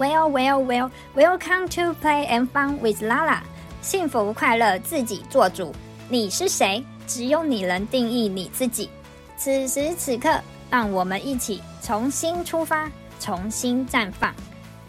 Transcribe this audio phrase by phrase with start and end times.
[0.00, 3.42] Well, well, well, welcome to Play and Fun with Lala。
[3.82, 5.74] 幸福快乐自己做主。
[6.08, 6.82] 你是谁？
[7.06, 8.88] 只有你能定义你自己。
[9.36, 10.40] 此时此刻，
[10.70, 12.90] 让我们一起重新出发，
[13.20, 14.34] 重新绽放。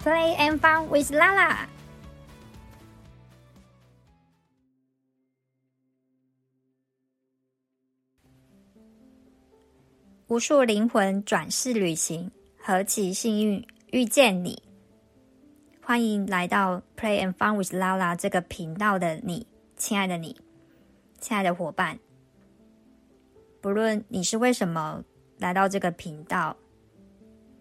[0.02, 1.57] Play and Fun with Lala。
[10.28, 14.70] 无数灵魂转世旅行，何其幸运遇见你！
[15.91, 19.45] 欢迎来到 Play and Fun with Lala 这个频道的你，
[19.76, 20.40] 亲爱的你，
[21.20, 21.99] 亲爱的伙伴。
[23.59, 25.04] 不论你是为什么
[25.38, 26.55] 来到这个频道，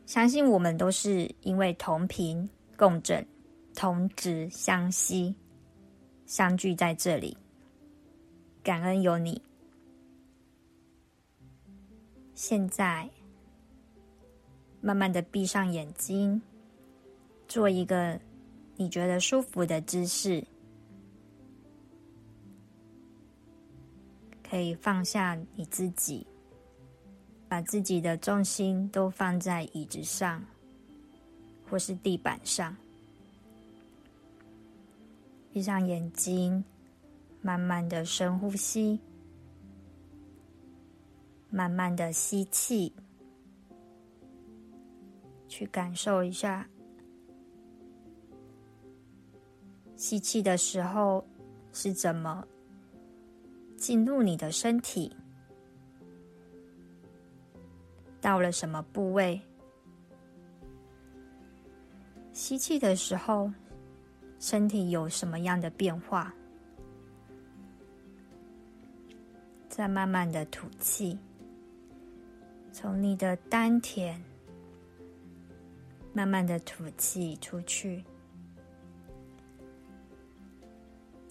[0.07, 3.27] 相信我们都是因为同频共振、
[3.75, 5.35] 同值相吸，
[6.25, 7.37] 相聚在这里。
[8.63, 9.43] 感恩有你。
[12.37, 13.11] 现在，
[14.81, 16.41] 慢慢的闭上眼睛。
[17.49, 18.17] 做一个
[18.81, 20.43] 你觉得舒服的姿势，
[24.43, 26.27] 可以放下你自己，
[27.47, 30.43] 把自己的重心都放在椅子上
[31.69, 32.75] 或是地板上。
[35.53, 36.65] 闭上眼睛，
[37.43, 38.99] 慢慢的深呼吸，
[41.51, 42.95] 慢慢的吸气，
[45.49, 46.67] 去感受一下。
[50.01, 51.23] 吸气的时候
[51.75, 52.43] 是怎么
[53.77, 55.15] 进入你的身体？
[58.19, 59.39] 到了什么部位？
[62.33, 63.53] 吸气的时候，
[64.39, 66.35] 身体有什么样的变化？
[69.69, 71.19] 再慢慢的吐气，
[72.73, 74.19] 从你的丹田
[76.15, 78.03] 慢慢的吐气出去。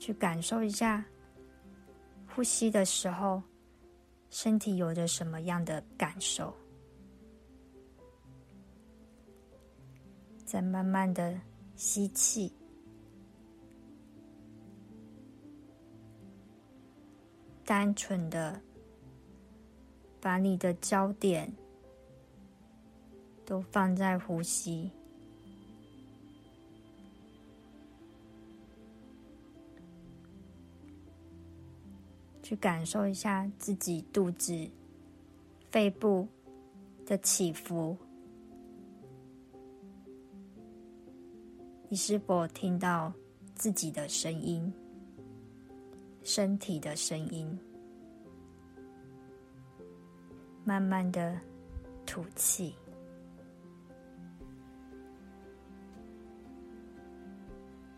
[0.09, 1.05] 去感受一下
[2.33, 3.43] 呼吸的时候，
[4.31, 6.51] 身体有着什么样的感受？
[10.43, 11.39] 再慢慢的
[11.75, 12.51] 吸气，
[17.63, 18.59] 单纯的
[20.19, 21.53] 把你的焦点
[23.45, 24.91] 都放在呼吸。
[32.49, 34.67] 去感受一下自己肚子、
[35.69, 36.27] 肺部
[37.05, 37.95] 的起伏，
[41.87, 43.13] 你是否听到
[43.53, 44.73] 自己的声音？
[46.23, 47.55] 身体的声音。
[50.65, 51.39] 慢慢的
[52.03, 52.73] 吐气，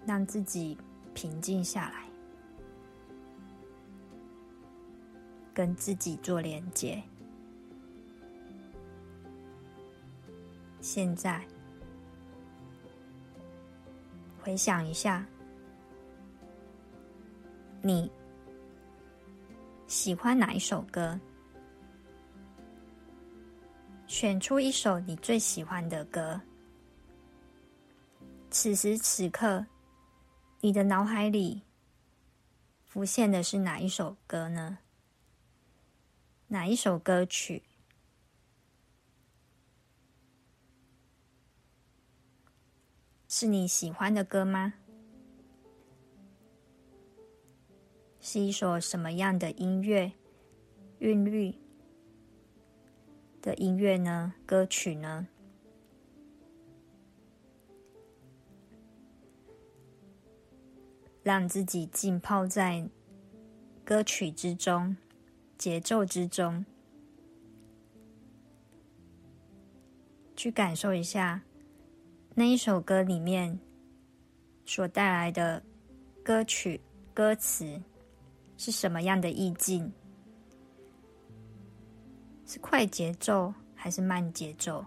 [0.06, 0.78] 让自己
[1.14, 2.11] 平静下来。
[5.54, 7.02] 跟自己做连接。
[10.80, 11.46] 现在，
[14.42, 15.26] 回想一下，
[17.82, 18.12] 你
[19.88, 21.20] 喜欢哪一首歌？
[24.08, 26.42] 选出一首你最喜欢的歌。
[28.50, 29.66] 此时此刻，
[30.60, 31.62] 你的脑海里
[32.88, 34.78] 浮现的是哪一首歌呢？
[36.52, 37.64] 哪一首歌曲
[43.30, 44.74] 是你喜欢的歌吗？
[48.20, 50.12] 是一首什么样的音乐
[51.00, 51.56] 韵律
[53.42, 54.34] 的音乐呢？
[54.46, 55.30] 歌曲呢？
[61.24, 62.90] 让自己浸泡在
[63.86, 64.98] 歌曲之中。
[65.62, 66.66] 节奏之中，
[70.36, 71.40] 去感受一下
[72.34, 73.60] 那一首歌里面
[74.66, 75.62] 所带来的
[76.24, 76.82] 歌曲
[77.14, 77.80] 歌词
[78.58, 79.88] 是什么样的意境？
[82.48, 84.84] 是快节奏还是慢节奏？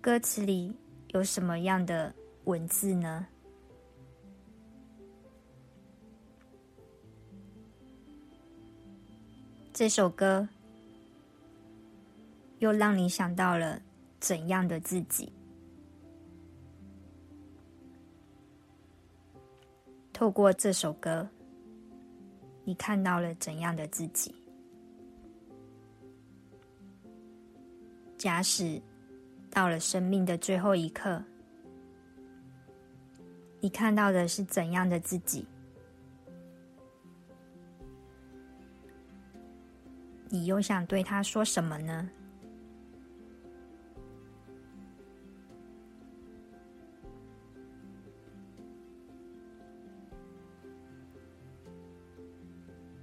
[0.00, 0.74] 歌词里
[1.10, 2.12] 有什么样的
[2.46, 3.24] 文字呢？
[9.76, 10.48] 这首歌
[12.60, 13.78] 又让你想到了
[14.18, 15.30] 怎样的自己？
[20.14, 21.28] 透过这首歌，
[22.64, 24.34] 你看到了怎样的自己？
[28.16, 28.80] 假使
[29.50, 31.22] 到了生命的最后一刻，
[33.60, 35.46] 你看到的是怎样的自己？
[40.36, 42.10] 你又想对他说什么呢？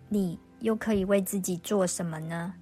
[0.09, 2.53] 你又可以为自己做什么呢？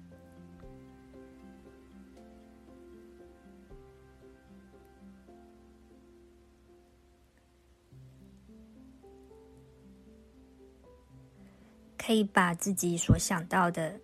[11.98, 14.00] 可以把自己所想到的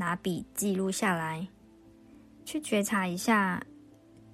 [0.00, 1.46] 拿笔记录下来，
[2.46, 3.62] 去觉察一下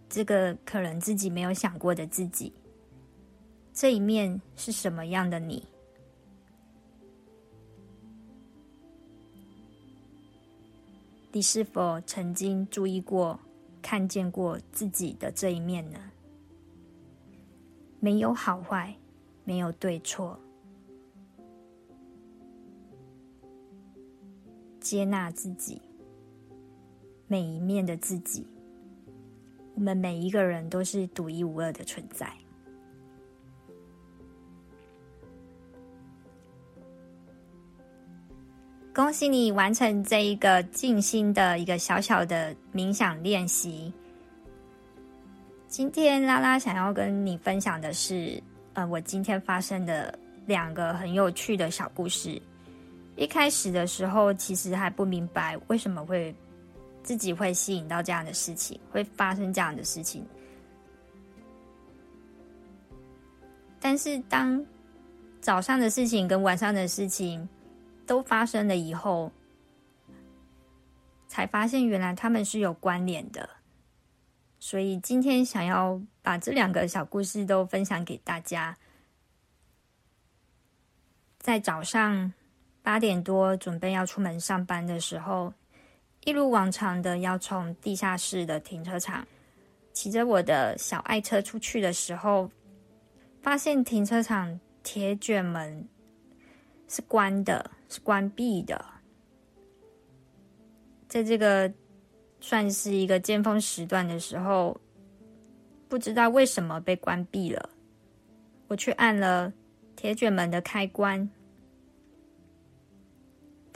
[0.09, 2.53] 这个可能自己没有想过的自己，
[3.75, 5.67] 这一面是什么样的你？
[11.33, 13.37] 你是否曾经注意过、
[13.83, 15.99] 看见过自己的这一面呢？
[17.99, 18.97] 没有好坏，
[19.43, 20.39] 没有对错，
[24.87, 25.83] 接纳自己，
[27.27, 28.47] 每一面的自己。
[29.75, 32.33] 我们每一个人都是独一无二的存在。
[38.95, 43.93] 恭喜你完成这一个静心的一个小小的冥想练习。
[45.67, 48.41] 今天拉拉想要跟你分享的是，
[48.75, 50.17] 呃，我今天发生的
[50.47, 52.41] 两个很有趣的小故事。
[53.17, 56.35] 一开始的时候，其实还不明白为什么会
[57.03, 60.27] 自己会吸引到这样的事情，会发生这样的事情。
[63.81, 64.65] 但是当
[65.41, 67.49] 早上的事情跟晚上的事情，
[68.07, 69.31] 都发生了以后，
[71.27, 73.49] 才发现原来他们是有关联的。
[74.59, 78.77] 所以今天想要把这两个小故事都分享给大家。
[81.39, 82.33] 在早上
[82.87, 85.53] 八点多准备要出门上班的时候，
[86.25, 89.27] 一如往常的要从地下室的停车场
[89.93, 92.49] 骑着我的小爱车出去的时候，
[93.43, 95.85] 发现停车场铁卷门
[96.87, 97.69] 是关的。
[97.89, 98.85] 是关闭的，
[101.09, 101.73] 在这个
[102.41, 104.77] 算是一个尖峰时段的时候，
[105.89, 107.71] 不知道为什么被关闭了。
[108.67, 109.53] 我去按了
[109.95, 111.31] 铁卷门的开关，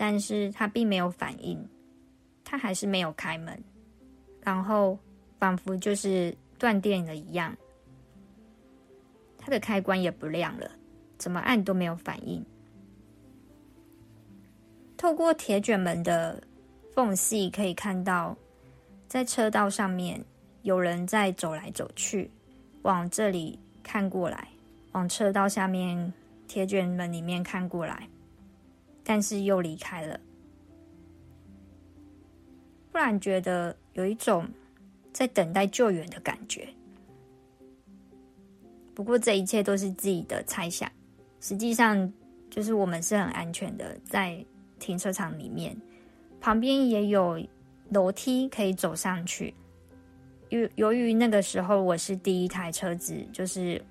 [0.03, 1.63] 但是他并没有反应，
[2.43, 3.63] 他还是没有开门，
[4.41, 4.99] 然后
[5.39, 7.55] 仿佛就是断电了一样，
[9.37, 10.71] 它的开关也不亮了，
[11.19, 12.43] 怎么按都没有反应。
[14.97, 16.43] 透过铁卷门的
[16.95, 18.35] 缝隙，可以看到，
[19.07, 20.19] 在车道上面
[20.63, 22.31] 有人在走来走去，
[22.85, 24.49] 往这里看过来，
[24.93, 26.11] 往车道下面
[26.49, 28.09] 铁卷门里面看过来，
[29.05, 30.21] 但是又离开了。
[32.93, 34.49] 突然觉得有一种
[35.13, 36.69] 在等待救援的感觉。
[38.95, 40.91] 不过这一切都是自己的猜想，
[41.41, 42.13] 实际上
[42.49, 44.45] 就是我们是很安全的，在。
[44.81, 45.77] 停车场里面，
[46.41, 47.39] 旁边也有
[47.91, 49.53] 楼梯可以走上去。
[50.49, 53.85] 由由于那个时候我是第一台车子，就是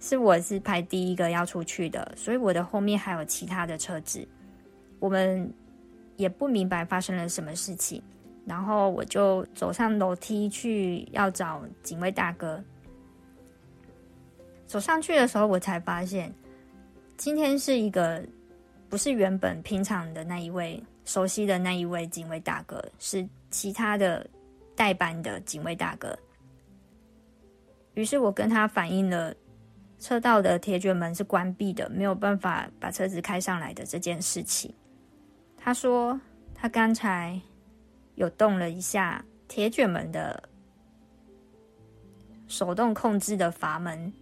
[0.00, 4.26] 是我是排第一个要出去的，所以我的后面还有其他的车子。
[4.98, 5.48] 我们
[6.16, 8.02] 也不明白发生了什么事情，
[8.44, 12.60] 然后我就走上楼梯去要找警卫大哥。
[14.66, 16.34] 走上去的时候，我才发现
[17.16, 18.20] 今天是一个。
[18.88, 24.28] 不是原本平常的那一位熟悉的那一位警卫大哥，是其他的
[24.74, 26.12] 代班的警卫大哥。
[27.94, 29.32] 于是我跟他反映了
[30.00, 34.74] 车道的铁卷门是关闭的，没有办法把车子开上来的这件事情。
[35.56, 36.18] 他说
[36.54, 37.38] 他刚才
[38.14, 40.42] 有动了一下铁卷门的
[42.48, 44.12] 手动控制的阀门。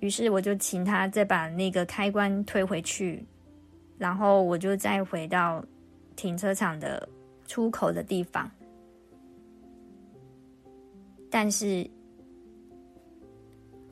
[0.00, 3.24] 于是我就请他再把那个开关推回去，
[3.98, 5.64] 然后我就再回到
[6.14, 7.08] 停车场的
[7.46, 8.50] 出口的地方，
[11.30, 11.88] 但是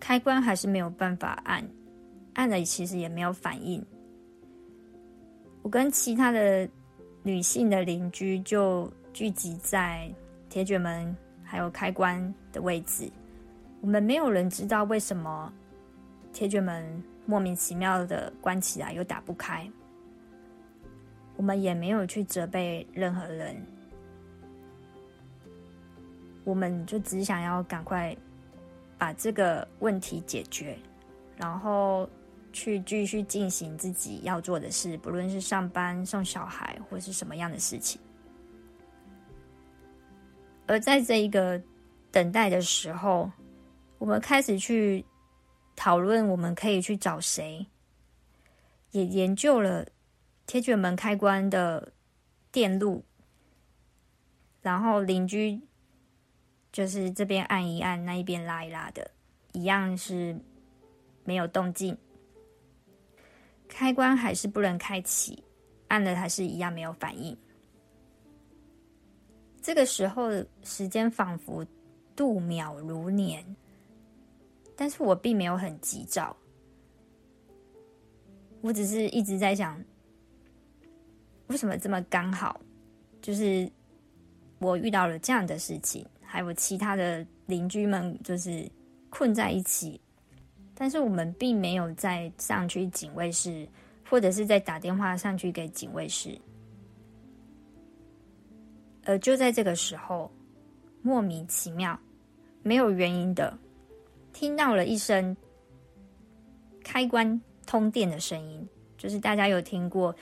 [0.05, 1.67] 开关还是没有办法按，
[2.35, 3.83] 按了其实也没有反应。
[5.63, 6.69] 我跟其他的
[7.23, 10.15] 女性的邻居就聚集在
[10.51, 13.11] 铁卷门还有开关的位置，
[13.81, 15.51] 我们没有人知道为什么。
[16.35, 19.67] 铁卷门莫名其妙的关起来又打不开，
[21.37, 23.57] 我们也没有去责备任何人，
[26.45, 28.15] 我们就只想要赶快
[28.99, 30.79] 把这个问题解决，
[31.37, 32.09] 然后
[32.53, 38.01] 去继续进行自己要做的事，不论是上班、送小孩，或是什么样的事情。
[40.67, 41.61] 而在这一个
[42.11, 43.31] 等待的时候，
[43.99, 45.05] 我们开始去
[45.77, 47.67] 讨论，我们可以去找谁，
[48.93, 49.87] 也研究了
[50.47, 51.93] 铁卷门开关的
[52.51, 53.05] 电路，
[54.63, 55.61] 然后邻居
[56.75, 59.09] 就是这边按一按，那一边拉一拉的，
[59.53, 60.37] 一样是
[61.23, 61.97] 没有动静，
[63.69, 65.41] 开关还是不能开启，
[65.87, 67.37] 按了还是一样没有反应。
[69.63, 70.31] 这个时候，
[70.65, 71.65] 时间仿佛
[72.17, 73.45] 度秒如年，
[74.75, 76.37] 但是我并没有很急躁，
[78.63, 79.81] 我只是一直在想，
[81.47, 82.61] 为什么这么刚好？
[83.23, 83.71] 就是
[84.59, 88.69] 我遇到了这样的事情，还有其他的邻居们就是
[89.09, 90.01] 困在一起，
[90.75, 93.69] 但是我们并没有再上去警卫室，
[94.11, 96.37] 或者是在打电话上去给警卫室。
[99.05, 100.29] 而就在这个时候，
[101.03, 101.97] 莫名其妙、
[102.65, 103.57] 没有原因的，
[104.33, 105.37] 听到了一声
[106.83, 110.13] 开关通电的声音，就是大家有听过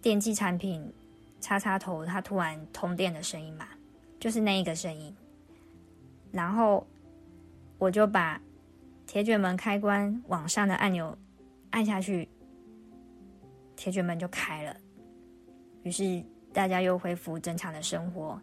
[0.00, 0.92] 电器产品
[1.40, 3.68] 插插头它突然通电的声音吗？
[4.18, 5.14] 就是那一个声音。
[6.32, 6.84] 然后
[7.78, 8.40] 我就把
[9.06, 11.16] 铁卷门开关往上的按钮
[11.70, 12.28] 按下去，
[13.76, 14.76] 铁卷门就开了。
[15.84, 16.24] 于是。
[16.54, 18.38] 大家又恢复正常的生活，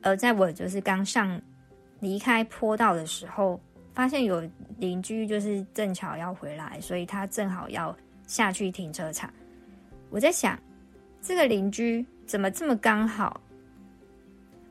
[0.00, 1.42] 而在我就是刚上
[1.98, 3.60] 离开坡道的时候，
[3.92, 4.48] 发现有
[4.78, 7.96] 邻居就是正巧要回来，所以他正好要
[8.28, 9.28] 下去停车场。
[10.08, 10.56] 我在想，
[11.20, 13.40] 这个邻居怎么这么刚好，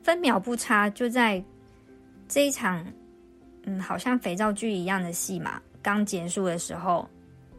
[0.04, 1.42] 分秒不差就在
[2.28, 2.86] 这一场
[3.64, 7.08] 嗯，好像肥皂剧一样的戏嘛刚结束的时候，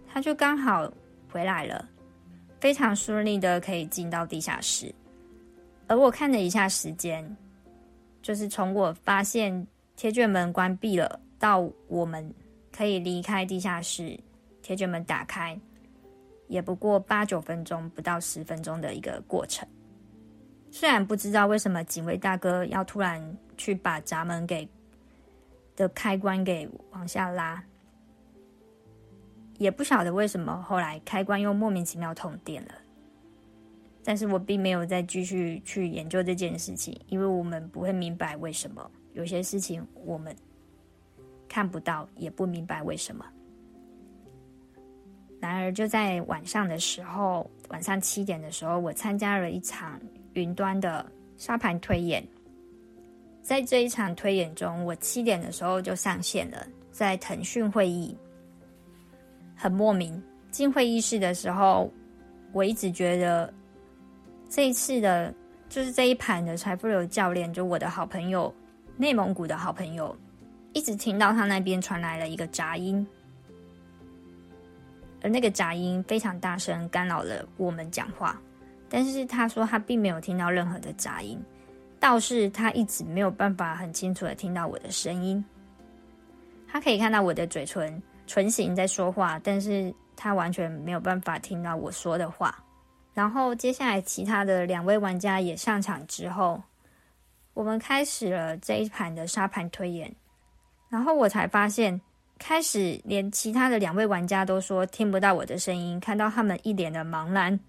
[0.08, 0.90] 他就刚好
[1.30, 1.90] 回来了。
[2.62, 4.94] 非常顺利的可以进到地下室，
[5.88, 7.36] 而我看了一下时间，
[8.22, 12.34] 就是从我发现铁卷门关闭了到我们
[12.72, 14.20] 可以离开地下室，
[14.62, 15.60] 铁卷门打开，
[16.48, 19.68] 也不过八九分钟，不到十分钟的一个过程。
[20.78, 24.68] 虽然不知道为什么警卫大哥要突然去把闸门给
[25.74, 27.64] 的开关给往下拉。
[29.58, 32.76] 也不晓得为什么后来开关又莫名其妙通电了，
[34.04, 40.36] 但是我并没有再继续去研究这件事情，因为我们不会明白为什么有些事情我们
[41.48, 43.26] 看不到，也不明白为什么。
[45.40, 49.98] 然而就在晚上的时候，晚上七点的时候，我参加了一场
[50.36, 52.26] 云端的沙盘推演。
[53.42, 58.16] 在这一场推演中，我七点的时候就上线了，在腾讯会议。
[59.56, 61.92] 很莫名，进会议室的时候，
[62.52, 63.54] 我一直觉得
[64.50, 65.34] 这一次的，
[65.70, 68.54] 就是这一盘的财富流教练，就我的好朋友，
[68.98, 70.16] 内蒙古的好朋友，
[70.74, 73.06] 一直听到他那边传来了一个杂音，
[75.22, 78.42] 而那个杂音非常大声，干扰了我们讲话。
[78.90, 81.42] 但是他说他并没有听到任何的杂音，
[82.00, 85.44] 倒是他一直没有办法很清楚的听到我的声音。
[86.68, 88.02] 他可以看到我的嘴唇。
[88.28, 92.58] 唇形在说话，但是他完全没有办法听到我说的话。
[93.14, 96.60] 然后接下来其他的两位玩家也上场之后，
[97.54, 100.12] 我们开始了这一盘的沙盘推演。
[100.90, 102.02] 然后我才发现，
[102.40, 107.60] 开始连其他的两位玩家都说听不到我的声音，看到他们一脸的茫然。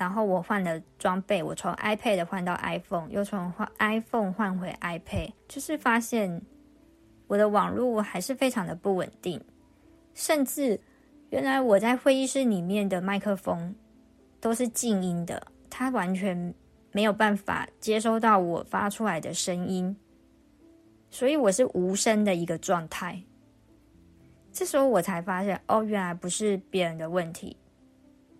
[0.00, 6.40] 然后我换了装备，我从 iPad 换到 iPhone，又从换 iPhone 换回 iPad，就是发现
[7.26, 9.38] 我的网络还是非常的不稳定。
[10.14, 10.80] 甚至，
[11.28, 13.74] 原来我在会议室里面的麦克风
[14.40, 16.54] 都是静音的，它完全
[16.92, 19.94] 没有办法接收到我发出来的声音，
[21.10, 23.22] 所以我是无声的一个状态。
[24.50, 27.54] 这时候我才发现，哦，原来不是别人的问题，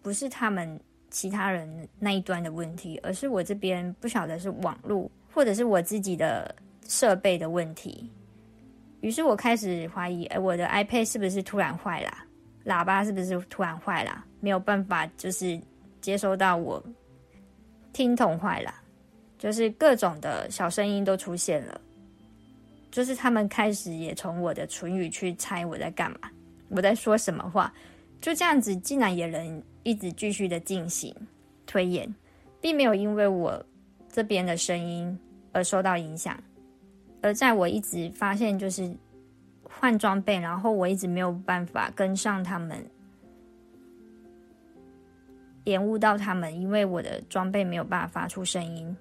[0.01, 6.55] 不是他们其他人那一端的问题，而是我这边不晓得是网络，或者是我自己的
[6.87, 8.09] 设备的问题。
[9.01, 12.13] 于是我开始怀疑，哎，我的 iPad 是不是突然坏了？
[12.65, 14.25] 喇叭是不是突然坏了？
[14.41, 15.59] 没有办法，就是
[16.01, 16.83] 接收到我
[17.93, 18.75] 听筒坏了，
[19.39, 21.81] 就是各种的小声音都出现了。
[22.91, 26.31] 就是他们开始也从我的唇语去猜我在干嘛，
[26.69, 27.73] 我在说什么话。
[28.21, 31.15] 就这样子，竟然也能一直继续的进行
[31.67, 32.15] 推演，
[32.61, 33.65] 并没有因为我
[34.09, 35.19] 这边的声音
[35.53, 36.37] 而受到影响。
[37.23, 38.95] 而在我一直发现就是
[39.63, 42.85] 换装备，然后我一直没有办法跟上他们，
[45.65, 48.95] 延误到他们，因为我的装备没有办法发出声音，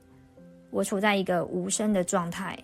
[0.70, 2.58] 我处在一个无声的状态。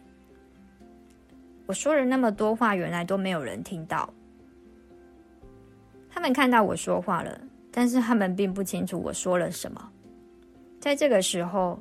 [1.65, 4.13] 我说了那么多话，原来都没有人听到。
[6.15, 9.91] 他们看到我说话了，但是他们并不清楚我说了什么。
[10.79, 11.77] 在这个时候，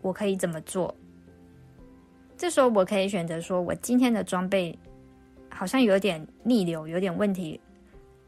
[0.00, 0.92] 我可以怎么做？
[2.38, 4.76] 这时候我可以选择说，我今天的装备
[5.50, 7.60] 好像有点逆流，有点问题。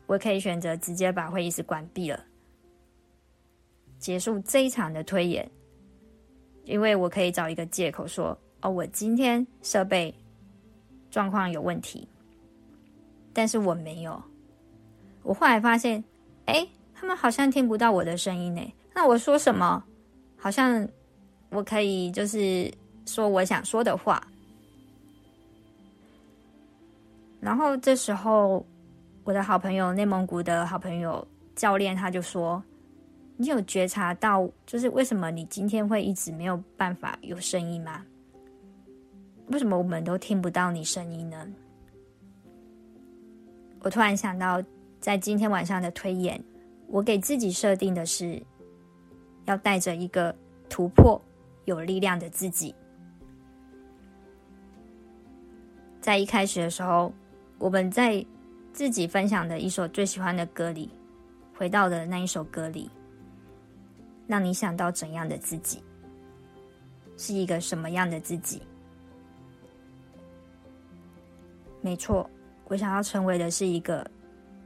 [0.07, 2.23] 我可以选择直接把会议室关闭了，
[3.99, 5.50] 结束这一场的推演，
[6.64, 10.14] 因为我可以找一个借口说：“哦，我今天设备。”
[11.11, 12.07] 状况有问题，
[13.33, 14.23] 但是我没有。
[15.23, 16.03] 我后来发现，
[16.47, 18.75] 哎，他们好像听不到我的声音呢。
[18.95, 19.83] 那我说什么？
[20.37, 20.89] 好像
[21.50, 22.73] 我可以就是
[23.07, 24.27] 说我想说的话。
[27.41, 28.65] 然后这时候，
[29.25, 32.62] 我的好朋友内蒙古的好朋友教练他就说
[33.37, 38.05] ：“你有觉察到，就是为什么你今天会一直没有办法有声音吗？”
[39.49, 41.47] 为什么我们都听不到你声音呢？
[43.81, 44.62] 我突然想到，
[45.00, 46.42] 在今天晚上的推演，
[46.87, 48.40] 我给自己设定的是，
[49.47, 50.35] 要带着一个
[50.69, 51.21] 突破、
[51.64, 52.75] 有力量的自己。
[56.02, 57.12] 在一开始的时候，
[57.59, 58.25] 我们在
[58.75, 60.90] 自己分享的一首最喜欢的歌里，
[61.57, 62.90] 回到的那一首歌里，
[64.26, 65.83] 让你想到怎样的自己？
[67.16, 68.61] 是一个什么样的自己？
[71.80, 72.28] 没错，
[72.66, 74.07] 我想要成为的是一个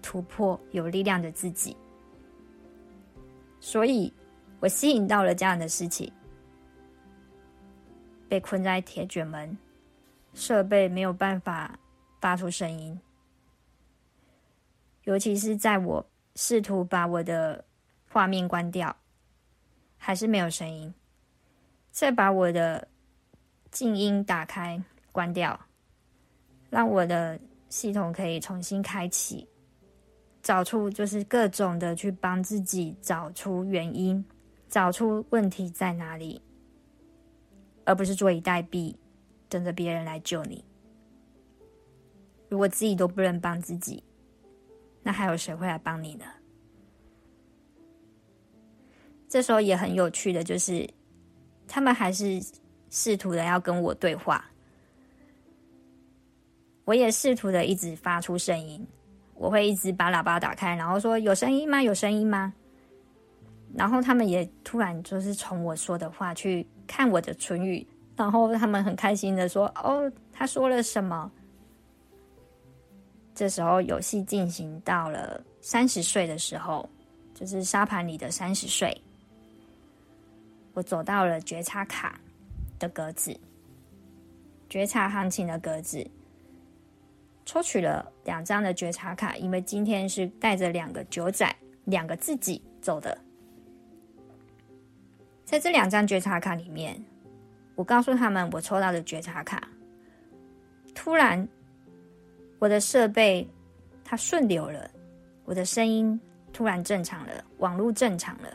[0.04, 1.75] 突破、有力量的自己，
[3.58, 4.12] 所以
[4.61, 6.12] 我吸引到了这样的事情：
[8.28, 9.57] 被困在铁卷门，
[10.35, 11.74] 设备没有办法
[12.20, 13.00] 发出声音，
[15.05, 17.64] 尤其是在我试图把我的
[18.11, 18.94] 画面关掉，
[19.96, 20.92] 还是没有声音；
[21.90, 22.87] 再把我的
[23.70, 24.78] 静音打开、
[25.11, 25.59] 关掉。
[26.68, 29.48] 让我的系统可以重新开启，
[30.44, 34.22] 找出就是各种的去帮自己找出原因，
[34.68, 36.42] 找出问题在哪里，
[37.87, 38.94] 而不是坐以待毙，
[39.48, 40.62] 等着别人来救你。
[42.50, 44.04] 如果自己都不能帮自己，
[45.02, 46.26] 那还有谁会来帮你呢？
[49.26, 50.87] 这时候也很有趣的就是，
[51.66, 52.38] 他们还是
[52.90, 54.44] 试图的要跟我对话。
[56.85, 58.87] 我也试图的一直发出声音，
[59.44, 61.83] 我会一直把喇叭打开，然后说：“有声音吗？
[61.83, 62.50] 有声音吗？”
[63.76, 71.30] 然后他们也突然就是从我说的话去看我的唇语，然后他们很开心的说：“哦，他说了什么？”
[73.37, 76.88] 这时候游戏进行到了三十岁的时候，
[77.35, 78.98] 就是沙盘里的三十岁，
[80.72, 82.18] 我走到了觉察卡
[82.78, 83.38] 的格子，
[84.70, 86.02] 觉察行情的格子。
[87.44, 91.54] 抽取了两张的觉察卡，因为今天是带着两个九仔、
[91.85, 93.16] 两个自己走的。
[95.44, 97.02] 在这两张觉察卡里面，
[97.74, 99.68] 我告诉他们我抽到的觉察卡。
[100.94, 101.46] 突然，
[102.59, 103.46] 我的设备
[104.02, 104.90] 它顺流了，
[105.44, 106.18] 我的声音
[106.52, 108.48] 突然正常了，网络正常了，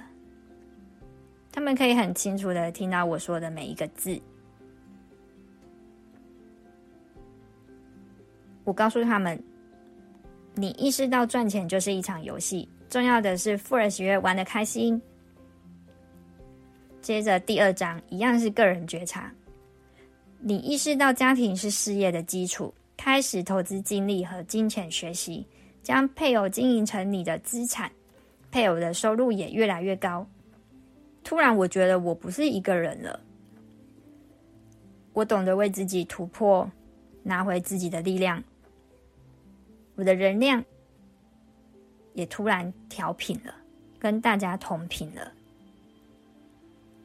[1.52, 4.20] 他们可以很清楚的听到我说的每一个字。
[8.70, 9.42] 我告诉他们，
[10.54, 15.02] 你意识到赚钱就是一场游戏，重要的是富而喜悦，玩得开心。
[17.02, 19.34] 接着第二章一样是个人觉察，
[20.40, 25.44] 你意识到家庭是事业的基础，开始投资精力和金钱学习，
[25.82, 27.92] 将配偶经营成你的资产，
[28.52, 30.24] 配偶的收入也越来越高。
[31.24, 33.20] 突然，我觉得我不是一个人了，
[35.14, 36.70] 我懂得为自己突破，
[37.24, 38.44] 拿回自己的力量。
[40.00, 40.64] 我的能量
[42.14, 43.54] 也突然调频了，
[44.00, 45.30] 跟大家同频了。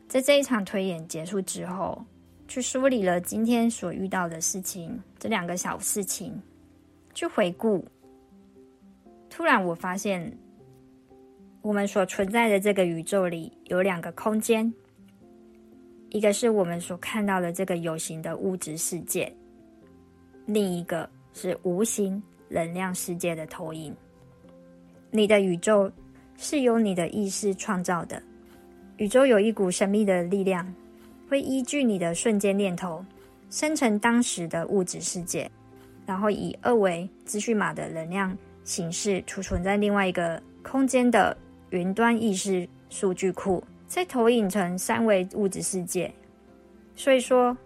[0.07, 2.01] 在这一场推演结束之后，
[2.47, 6.41] 去梳理了今天所遇到的事情，这两个小事情，
[7.15, 7.85] 去回顾。
[9.29, 10.33] 突然，我发现
[11.63, 14.73] 我们所存在的这个宇宙里有两个空间，
[16.11, 19.35] 一个是我们所看到的这个有形的物质世界，
[20.47, 22.23] 另一个是无形。
[22.49, 23.95] 能量世界的投影，
[25.11, 25.91] 你的宇宙
[26.37, 28.23] 是由你的意识创造的。
[28.97, 30.73] 宇宙有一股神秘的力量，
[31.29, 33.05] 会依据你的瞬间念头，
[33.51, 35.51] 生成当时的物质世界，
[36.07, 41.37] 然后以二维资讯码的能量形式储存在另外一个空间的
[41.71, 46.13] 云端意识数据库，再投影成三维物质世界。
[46.95, 47.57] 所以说，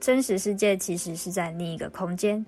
[0.00, 2.44] 真实世界其实是在另一个空间。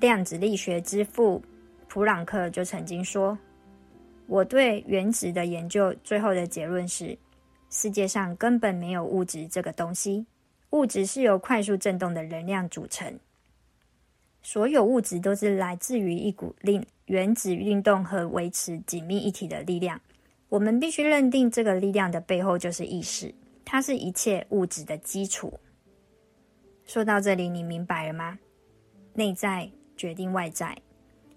[0.00, 1.42] 量子力学之父
[1.88, 3.36] 普朗克就曾经说
[4.26, 7.16] ：“我对原子的研究最后的结论是，
[7.70, 10.26] 世界上根本没有物质这个东西，
[10.70, 13.18] 物质是由快速振动的能量组成。
[14.42, 20.00] 所有物质都是来自于一股令原子运动和维持紧密一体的力量。
[20.48, 25.58] 我们必须认定这个力量的背后就是意识，它是一切物质的基础。”
[26.84, 28.38] 说到这里，你明白了吗？
[29.14, 30.76] 内在决定外在，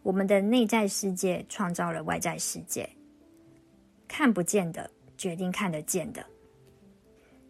[0.03, 2.87] 我们的内在世界创造了外在世界。
[4.07, 6.25] 看不见的决定看得见的，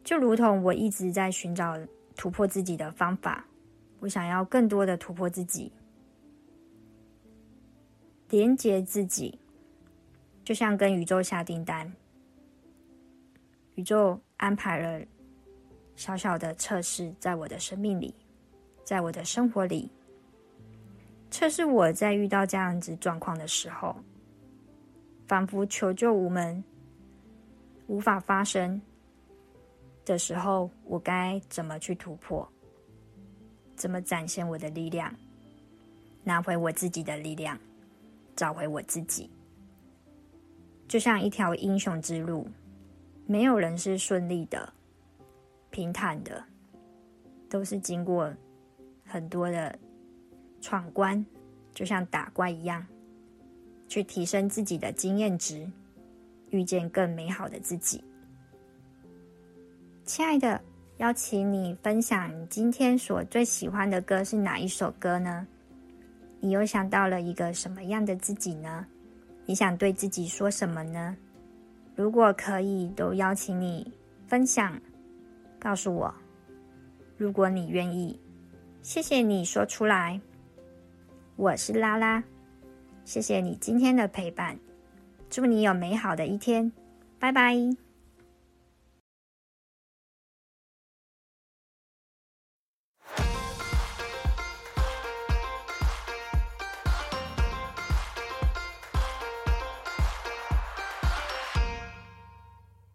[0.03, 1.77] 就如同我一直在寻找
[2.15, 3.45] 突破自己的方法，
[3.99, 5.71] 我想要更多的突破自己，
[8.29, 9.39] 连接自己，
[10.43, 11.91] 就像跟宇宙下订单，
[13.75, 15.05] 宇宙安排了。
[15.95, 18.15] 小小的测试，在我的生命里，
[18.85, 19.91] 在我的生活里，
[21.31, 23.95] 测试我在遇到这样子状况的时候，
[25.27, 26.63] 仿佛求救无门，
[27.87, 28.81] 无法发生
[30.05, 32.47] 的时候，我该怎么去突破？
[33.75, 35.13] 怎么展现我的力量？
[36.23, 37.57] 拿回我自己的力量，
[38.35, 39.29] 找回我自己，
[40.87, 42.47] 就像一条英雄之路，
[43.25, 44.71] 没有人是顺利的。
[45.71, 46.43] 平坦的，
[47.47, 48.33] 都是经过
[49.05, 49.77] 很多的
[50.61, 51.25] 闯关，
[51.73, 52.85] 就像打怪一样，
[53.87, 55.69] 去提升自己的经验值，
[56.49, 58.03] 遇见更美好的自己。
[60.05, 60.59] 亲爱的，
[60.97, 65.47] 邀请你分享你今天所最喜欢的歌是哪一首歌呢？
[66.39, 68.85] 你又想到了一个什么样的自己呢？
[69.45, 71.15] 你想对自己说什么呢？
[71.95, 73.91] 如果可以，都邀请你
[74.27, 74.79] 分享。
[75.59, 76.13] 告诉我，
[77.17, 78.17] 如果你愿意，
[78.81, 80.19] 谢谢你说出来。
[81.39, 82.21] 我是拉拉，
[83.05, 84.59] 谢谢你今天的陪伴，
[85.29, 86.69] 祝你有美好的一天，
[87.17, 87.55] 拜拜。